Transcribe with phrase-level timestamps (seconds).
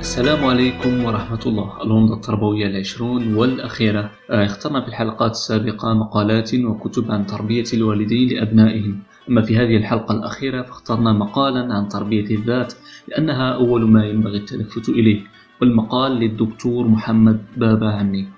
[0.00, 1.82] السلام عليكم ورحمة الله.
[1.82, 4.10] الومضة التربوية العشرون والأخيرة.
[4.30, 9.02] آه، اخترنا في الحلقات السابقة مقالات وكتب عن تربية الوالدين لأبنائهم.
[9.28, 12.72] أما في هذه الحلقة الأخيرة فاخترنا مقالا عن تربية الذات
[13.08, 15.20] لأنها أول ما ينبغي التلفت إليه.
[15.60, 18.28] والمقال للدكتور محمد بابا عمي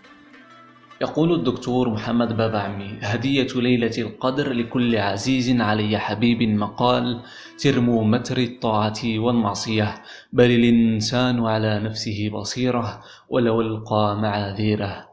[1.03, 7.21] يقول الدكتور محمد بابا عمي هدية ليلة القدر لكل عزيز علي حبيب مقال
[7.59, 9.95] ترمومتر الطاعة والمعصية
[10.33, 15.09] بل الإنسان على نفسه بصيرة ولو القى معاذيره.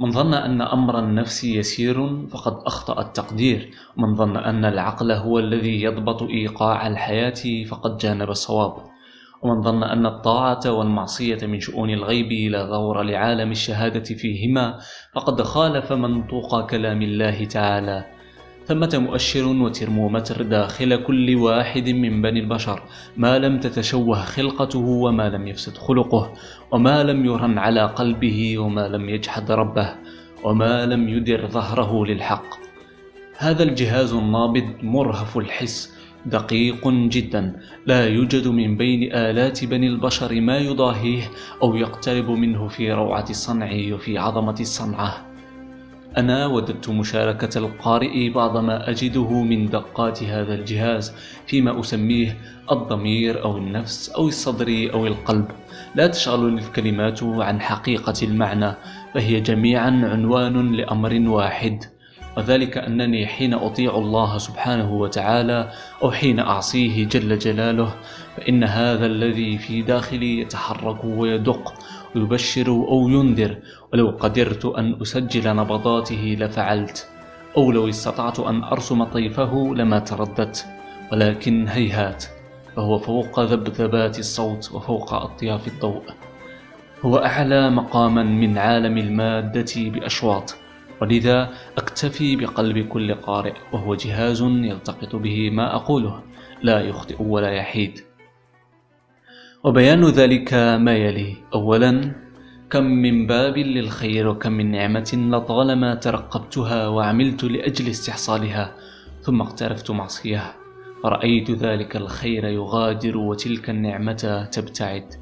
[0.00, 5.82] من ظن أن أمر النفس يسير فقد أخطأ التقدير ومن ظن أن العقل هو الذي
[5.82, 8.74] يضبط إيقاع الحياة فقد جانب الصواب.
[9.42, 14.78] ومن ظن أن الطاعة والمعصية من شؤون الغيب لا ظهور لعالم الشهادة فيهما
[15.14, 18.04] فقد خالف منطوق كلام الله تعالى.
[18.66, 22.82] ثمة مؤشر وترمومتر داخل كل واحد من بني البشر
[23.16, 26.32] ما لم تتشوه خلقته وما لم يفسد خلقه
[26.72, 29.94] وما لم يرن على قلبه وما لم يجحد ربه
[30.44, 32.46] وما لم يدر ظهره للحق.
[33.38, 37.60] هذا الجهاز النابض مرهف الحس دقيق جدا.
[37.86, 41.22] لا يوجد من بين آلات بني البشر ما يضاهيه
[41.62, 45.28] أو يقترب منه في روعة الصنع وفي عظمة الصنعة.
[46.16, 51.12] أنا وددت مشاركة القارئ بعض ما أجده من دقات هذا الجهاز
[51.46, 52.36] فيما أسميه
[52.70, 55.48] الضمير أو النفس أو الصدر أو القلب.
[55.94, 58.74] لا تشغل الكلمات عن حقيقة المعنى
[59.14, 61.84] فهي جميعا عنوان لأمر واحد.
[62.38, 65.70] وذلك أنني حين أطيع الله سبحانه وتعالى
[66.02, 67.94] أو حين أعصيه جل جلاله
[68.36, 71.74] فإن هذا الذي في داخلي يتحرك ويدق
[72.16, 73.58] ويبشر أو ينذر
[73.92, 77.08] ولو قدرت أن أسجل نبضاته لفعلت
[77.56, 80.66] أو لو استطعت أن أرسم طيفه لما ترددت
[81.12, 82.24] ولكن هيهات
[82.76, 86.02] فهو فوق ذبذبات الصوت وفوق أطياف الضوء.
[87.02, 90.67] هو أعلى مقاما من عالم المادة بأشواط.
[91.02, 96.22] ولذا أكتفي بقلب كل قارئ وهو جهاز يلتقط به ما أقوله
[96.62, 98.00] لا يخطئ ولا يحيد.
[99.64, 101.36] وبيان ذلك ما يلي.
[101.54, 102.12] أولا
[102.70, 108.74] كم من باب للخير وكم من نعمة لطالما ترقبتها وعملت لأجل استحصالها
[109.22, 110.54] ثم اقترفت معصية.
[111.02, 115.14] فرأيت ذلك الخير يغادر وتلك النعمة تبتعد.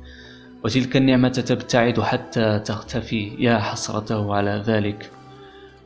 [0.64, 3.36] وتلك النعمة تبتعد حتى تختفي.
[3.38, 5.10] يا حسرته على ذلك.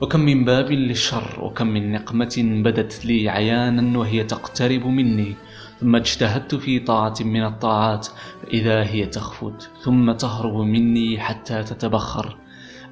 [0.00, 5.34] وكم من باب للشر وكم من نقمة بدت لي عيانا وهي تقترب مني.
[5.80, 8.08] ثم اجتهدت في طاعة من الطاعات
[8.42, 12.36] فإذا هي تخفت ثم تهرب مني حتى تتبخر.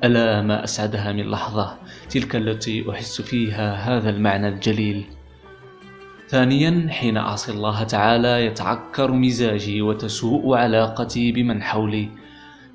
[0.04, 1.76] ألا ما أسعدها من لحظة
[2.10, 5.04] تلك التي أحس فيها هذا المعنى الجليل.
[6.28, 12.08] ثانيا حين أعصي الله تعالى يتعكر مزاجي وتسوء علاقتي بمن حولي.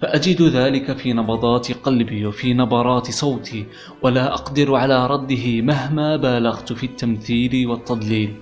[0.04, 3.66] فأجد ذلك في نبضات قلبي وفي نبرات صوتي
[4.02, 8.36] ولا أقدر على رده مهما بالغت في التمثيل والتضليل.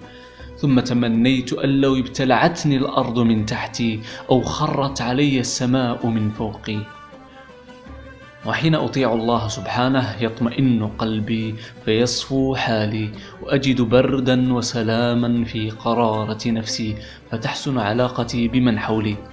[0.58, 4.00] ثم تمنيت أن لو ابتلعتني الأرض من تحتي
[4.30, 6.80] أو خرت علي السماء من فوقي.
[8.46, 11.56] وحين أطيع الله سبحانه يطمئن قلبي
[11.86, 13.10] فيصفو حالي.
[13.42, 16.96] وأجد بردا وسلاما في قرارة نفسي
[17.32, 19.31] فتحسن علاقتي بمن حولي.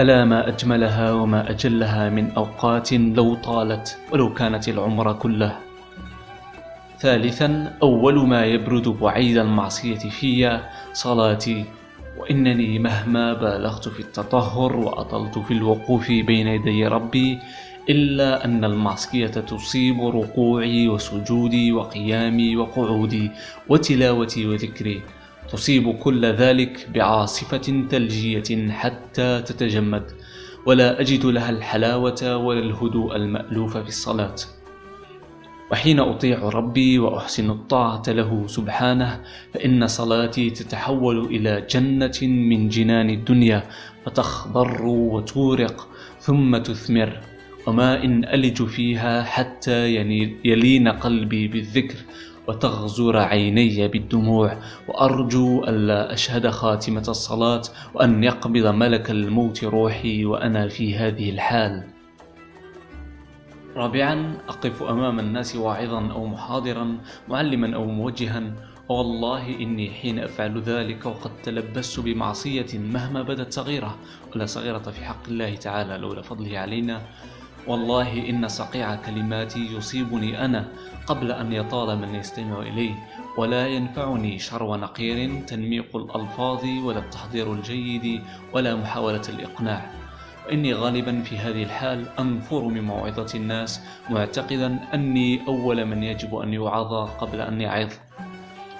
[0.00, 5.56] ألا ما أجملها وما أجلها من أوقات لو طالت ولو كانت العمر كله.
[6.98, 10.60] ثالثا أول ما يبرد بعيد المعصية في
[10.92, 11.64] صلاتي.
[12.18, 17.38] وإنني مهما بالغت في التطهر وأطلت في الوقوف بين يدي ربي
[17.88, 23.30] إلا أن المعصية تصيب ركوعي وسجودي وقيامي وقعودي
[23.68, 25.02] وتلاوتي وذكري.
[25.52, 30.04] تصيب كل ذلك بعاصفة ثلجية حتى تتجمد
[30.66, 34.34] ولا أجد لها الحلاوة ولا الهدوء المألوف في الصلاة.
[35.72, 39.20] وحين أطيع ربي وأحسن الطاعة له سبحانه
[39.54, 43.62] فإن صلاتي تتحول إلى جنة من جنان الدنيا
[44.06, 45.88] فتخضر وتورق
[46.20, 47.20] ثم تثمر.
[47.66, 49.94] وما إن ألج فيها حتى
[50.44, 51.96] يلين قلبي بالذكر
[52.50, 54.58] وتغزر عيني بالدموع
[54.88, 57.62] وأرجو ألا أشهد خاتمة الصلاة
[57.94, 61.84] وأن يقبض ملك الموت روحي وأنا في هذه الحال.
[63.76, 66.98] رابعا أقف أمام الناس واعظا أو محاضرا
[67.28, 68.42] معلما أو موجها.
[68.88, 73.96] والله إني حين أفعل ذلك وقد تلبست بمعصية مهما بدت صغيرة.
[74.34, 77.00] ولا صغيرة في حق الله تعالى لولا فضله علينا.
[77.66, 80.68] والله إن صقيع كلماتي يصيبني أنا.
[81.10, 82.94] قبل أن يطال من يستمع إليه.
[83.36, 88.22] ولا ينفعني شرو نقير تنميق الألفاظ ولا التحضير الجيد
[88.52, 89.90] ولا محاولة الإقناع.
[90.46, 93.80] وإني غالبا في هذه الحال أنفر من موعظة الناس
[94.10, 97.92] معتقدا أني أول من يجب أن يوعظ قبل أن يعظ.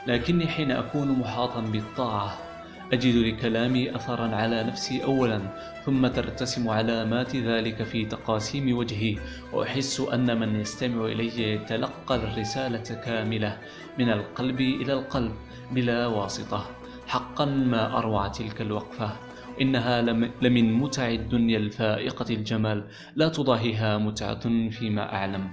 [0.07, 2.50] لكني حين أكون محاطا بالطاعة
[2.93, 5.41] أجد لكلامي أثرا على نفسي أولا
[5.87, 9.17] ثم ترتسم علامات ذلك في تقاسيم وجهي.
[9.53, 13.59] وأحس أن من يستمع إلي يتلقى الرسالة كاملة
[13.99, 15.33] من القلب إلى القلب
[15.73, 16.67] بلا واسطة.
[17.07, 19.13] حقا ما أروع تلك الوقفة.
[19.61, 20.03] إنها
[20.43, 22.85] لمن متع الدنيا الفائقة الجمال.
[23.17, 25.51] لا تضاهيها متعة فيما أعلم.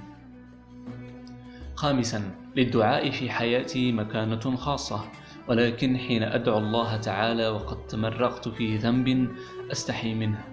[1.75, 2.21] خامسا
[2.55, 5.05] للدعاء في حياتي مكانة خاصة.
[5.47, 9.27] ولكن حين أدعو الله تعالى وقد تمرغت في ذنب
[9.71, 10.43] أستحي منه.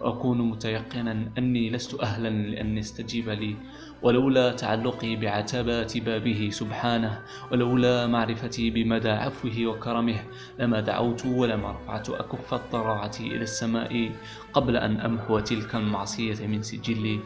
[0.00, 3.56] وأكون متيقنا أني لست أهلا لأن يستجيب لي.
[4.02, 7.20] ولولا تعلقي بعتبات بابه سبحانه
[7.52, 10.20] ولولا معرفتي بمدى عفوه وكرمه
[10.58, 14.10] لما دعوت ولما رفعت أكف الضراعة إلى السماء
[14.52, 17.20] قبل أن أمحو تلك المعصية من سجلي.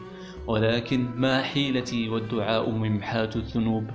[0.47, 3.87] ولكن ما حيلتي والدعاء ممحاة الذنوب؟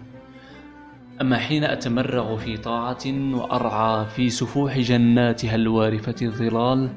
[1.21, 6.91] أما حين أتمرغ في طاعة وأرعى في سفوح جناتها الوارفة الظلال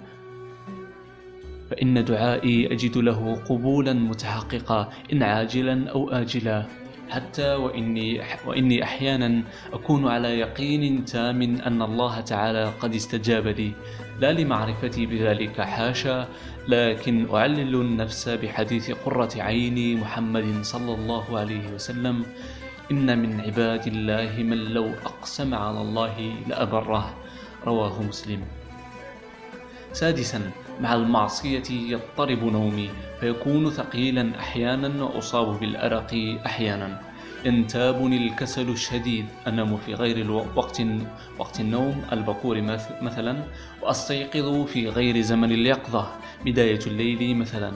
[1.71, 6.65] فإن دعائي أجد له قبولا متحققا إن عاجلا أو آجلا.
[7.09, 13.71] حتى وإني, وإني أحيانا أكون على يقين تام أن الله تعالى قد استجاب لي.
[14.19, 16.27] لا لمعرفتي بذلك حاشا
[16.67, 22.23] لكن أعلل النفس بحديث قرة عيني محمد صلى الله عليه وسلم.
[22.91, 27.15] إن من عباد الله من لو أقسم على الله لأبره.
[27.67, 28.41] رواه مسلم.
[29.93, 30.51] سادسا
[30.81, 32.89] مع المعصية يضطرب نومي
[33.19, 37.01] فيكون ثقيلا أحيانا وأصاب بالأرق أحيانا.
[37.45, 40.81] ينتابني الكسل الشديد أنام في غير وقت
[41.39, 42.61] وقت النوم البكور
[43.01, 43.43] مثلا
[43.81, 46.11] وأستيقظ في غير زمن اليقظة.
[46.45, 47.71] بداية الليل مثلا.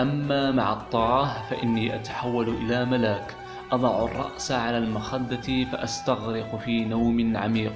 [0.00, 3.34] أما مع الطاعة فإني أتحول إلى ملاك.
[3.72, 7.72] أضع الرأس على المخدة فأستغرق في نوم عميق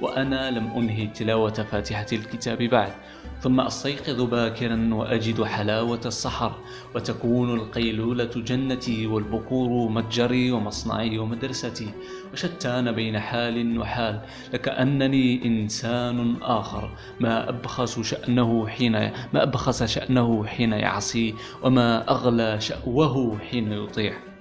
[0.00, 2.92] وأنا لم أنهي تلاوة فاتحة الكتاب بعد.
[3.40, 6.52] ثم أستيقظ باكرا وأجد حلاوة السحر
[6.94, 11.88] وتكون القيلولة جنتي والبكور متجري ومصنعي ومدرستي.
[12.32, 14.20] وشتان بين حال وحال
[14.52, 16.90] لكأنني إنسان آخر.
[17.20, 18.92] ما أبخس شأنه حين
[19.32, 24.33] ما أبخس شأنه حين يعصي وما أغلى شأوه حين يطيع.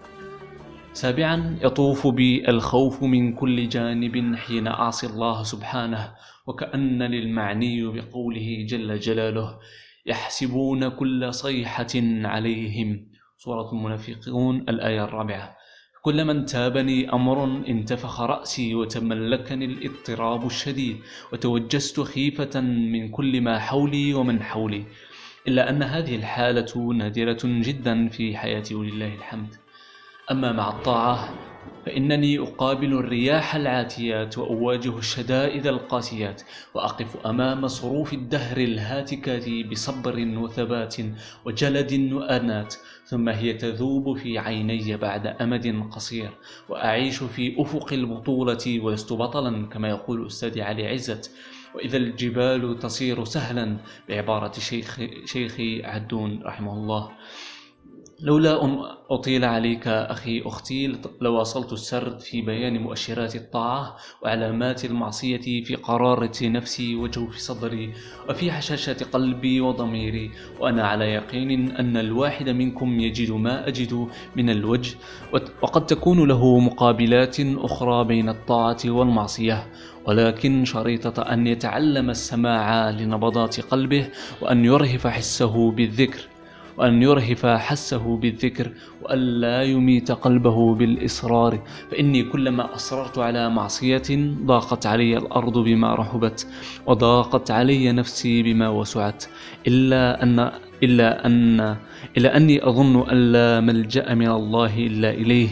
[0.93, 6.13] سابعا يطوف بي الخوف من كل جانب حين أعصي الله سبحانه
[6.47, 9.59] وكأن للمعني بقوله جل جلاله
[10.05, 11.93] يحسبون كل صيحة
[12.23, 13.07] عليهم.
[13.37, 15.55] سورة المنافقون الآية الرابعة.
[16.01, 20.97] كلما انتابني أمر انتفخ رأسي وتملكني الاضطراب الشديد
[21.33, 24.85] وتوجست خيفة من كل ما حولي ومن حولي.
[25.47, 29.62] إلا أن هذه الحالة نادرة جدا في حياتي ولله الحمد.
[30.31, 31.33] أما مع الطاعة
[31.85, 36.41] فإنني أقابل الرياح العاتيات وأواجه الشدائد القاسيات
[36.73, 40.95] وأقف أمام صروف الدهر الهاتكات بصبر وثبات
[41.45, 42.75] وجلد وأنات
[43.05, 46.29] ثم هي تذوب في عيني بعد أمد قصير
[46.69, 51.31] وأعيش في أفق البطولة ولست بطلا كما يقول أستاذي علي عزت
[51.75, 53.77] وإذا الجبال تصير سهلا
[54.09, 57.11] بعبارة شيخ شيخي عدون رحمه الله.
[58.23, 65.75] لولا أن أطيل عليك أخي أختي لواصلت السرد في بيان مؤشرات الطاعة وعلامات المعصية في
[65.75, 67.93] قرارة نفسي وجوف صدري
[68.29, 70.31] وفي حشاشة قلبي وضميري.
[70.59, 74.95] وأنا على يقين أن الواحد منكم يجد ما أجد من الوجه
[75.61, 79.67] وقد تكون له مقابلات أخرى بين الطاعة والمعصية.
[80.05, 84.09] ولكن شريطة أن يتعلم السماع لنبضات قلبه
[84.41, 86.32] وأن يرهف حسه بالذكر.
[86.77, 91.59] وأن يرهف حسه بالذكر وأن لا يميت قلبه بالإصرار.
[91.91, 96.47] فإني كلما أصررت على معصية ضاقت علي الأرض بما رحبت
[96.85, 99.23] وضاقت علي نفسي بما وسعت.
[99.67, 100.51] إلا أن
[100.83, 101.75] إلا أن
[102.17, 105.49] إلا أني أظن أن لا ملجأ من الله إلا إليه.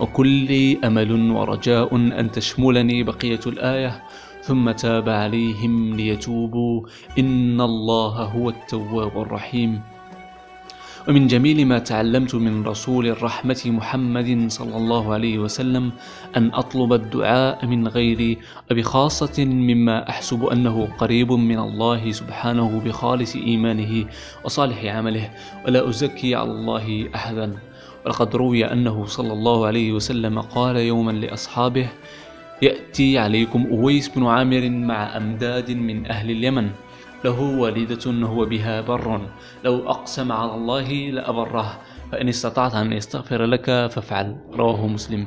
[0.00, 4.02] وكل أمل ورجاء أن تشملني بقية الآية.
[4.42, 6.82] ثم تاب عليهم ليتوبوا.
[7.18, 9.93] إن الله هو التواب الرحيم.
[11.08, 15.92] ومن جميل ما تعلمت من رسول الرحمة محمد صلى الله عليه وسلم
[16.36, 18.38] أن أطلب الدعاء من غيري
[18.70, 24.04] وبخاصة مما أحسب أنه قريب من الله سبحانه بخالص إيمانه
[24.44, 25.30] وصالح عمله
[25.66, 27.52] ولا أزكي على الله أحدا.
[28.06, 31.88] ولقد روي أنه صلى الله عليه وسلم قال يوما لأصحابه
[32.62, 36.70] يأتي عليكم أويس بن عامر مع أمداد من أهل اليمن
[37.24, 39.20] له والدة هو بها بر.
[39.64, 41.80] لو أقسم على الله لأبره
[42.12, 44.36] فإن استطعت أن يستغفر لك فافعل.
[44.52, 45.26] رواه مسلم.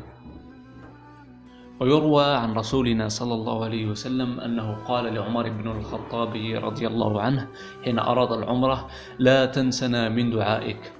[1.79, 7.47] ويروى عن رسولنا صلى الله عليه وسلم أنه قال لعمر بن الخطاب رضي الله عنه
[7.85, 8.87] حين أراد العمرة
[9.19, 10.93] لا تنسنا من دعائك.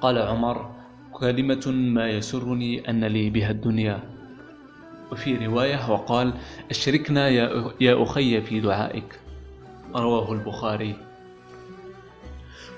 [0.00, 0.70] قال عمر
[1.12, 3.98] كلمة ما يسرني أن لي بها الدنيا.
[5.12, 6.34] وفي رواية وقال
[6.70, 7.28] أشركنا
[7.80, 9.23] يا أخي في دعائك.
[9.94, 10.96] رواه البخاري.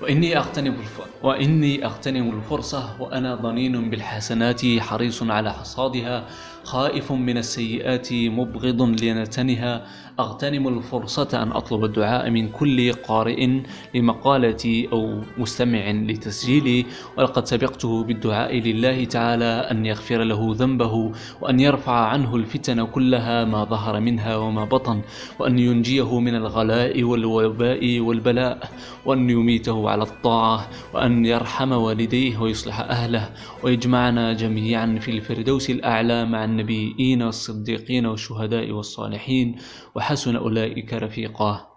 [0.01, 0.77] وإني أغتنم
[1.23, 6.25] وإني أغتنم الفرصة وأنا ضنين بالحسنات حريص على حصادها
[6.67, 9.85] خائف من السيئات مبغض لنتنها
[10.19, 13.61] أغتنم الفرصة أن أطلب الدعاء من كل قارئ
[13.95, 16.85] لمقالتي أو مستمع لتسجيلي.
[17.17, 23.63] ولقد سبقته بالدعاء لله تعالى أن يغفر له ذنبه وأن يرفع عنه الفتن كلها ما
[23.63, 25.01] ظهر منها وما بطن
[25.39, 28.69] وأن ينجيه من الغلاء والوباء والبلاء
[29.05, 33.29] وأن يميته على الطاعة وأن يرحم والديه ويصلح أهله
[33.63, 39.55] ويجمعنا جميعا في الفردوس الأعلى مع النبيين والصديقين والشهداء والصالحين
[39.95, 41.67] وحسن أولئك رفيقا.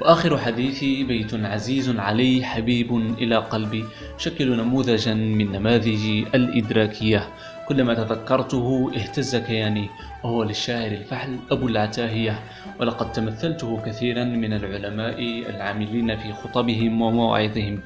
[0.00, 3.84] وآخر حديثي بيت عزيز علي حبيب إلى قلبي
[4.18, 6.04] شكل نموذجا من نماذج
[6.34, 7.28] الإدراكية.
[7.68, 9.88] كلما تذكرته اهتز كياني
[10.24, 12.44] وهو للشاعر الفحل أبو العتاهية.
[12.80, 17.80] ولقد تمثلته كثيرا من العلماء العاملين في خطبهم ومواعظهم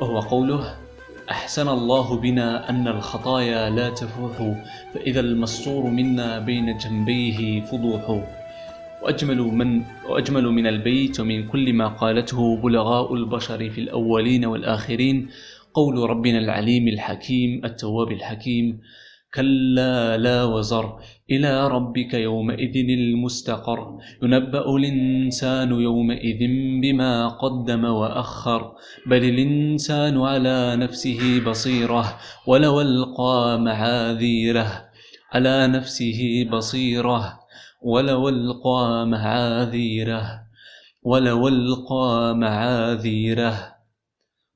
[0.00, 0.74] وهو قوله
[1.32, 4.54] أحسن الله بنا أن الخطايا لا تفوح
[4.94, 8.24] فإذا المستور منا بين جنبيه فضوح.
[9.02, 15.28] وأجمل من, وأجمل من البيت ومن كل ما قالته بلغاء البشر في الأولين والآخرين
[15.74, 18.80] قول ربنا العليم الحكيم التواب الحكيم.
[19.34, 20.98] كلا لا وزر
[21.32, 23.98] إلى ربك يومئذ المستقر.
[24.22, 26.40] ينبأ الإنسان يومئذ
[26.82, 28.72] بما قدم وأخر
[29.06, 32.04] بل الإنسان على نفسه بصيرة
[32.46, 34.92] ولو ألقى معاذيره.
[35.32, 37.38] على نفسه بصيرة
[37.82, 40.42] ولو ألقى معاذيره
[41.02, 43.71] ولو ألقى معاذيره.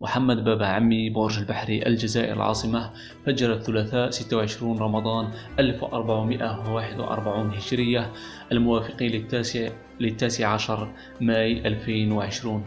[0.00, 2.90] محمد بابا عمي برج البحري الجزائر العاصمة
[3.26, 8.12] فجر الثلاثاء 26 رمضان 1441 هجرية
[8.52, 9.68] الموافق للتاسع
[10.00, 10.88] للتاسع عشر
[11.20, 12.64] ماي 2020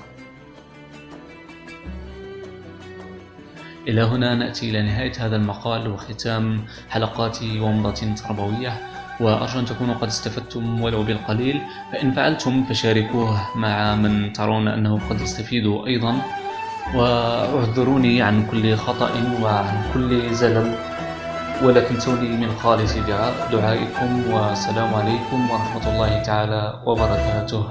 [3.87, 8.73] إلى هنا نأتي إلى نهاية هذا المقال وختام حلقات ومضة تربوية
[9.19, 15.21] وأرجو أن تكونوا قد استفدتم ولو بالقليل فإن فعلتم فشاركوه مع من ترون أنه قد
[15.21, 16.21] يستفيد أيضا.
[16.95, 20.75] واعذروني عن كل خطأ وعن كل زلل
[21.63, 22.93] ولكن تولي من خالص
[23.51, 27.63] دعائكم والسلام عليكم ورحمة الله تعالى وبركاته.